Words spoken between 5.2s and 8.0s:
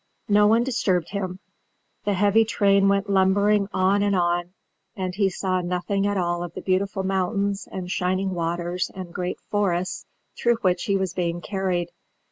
saw nothing at all of the beautiful mountains, and